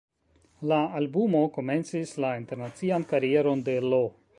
La 0.71 0.79
albumo 1.01 1.43
komencis 1.59 2.15
la 2.25 2.35
internacian 2.41 3.09
karieron 3.13 3.67
de 3.71 3.81
Lo. 3.93 4.07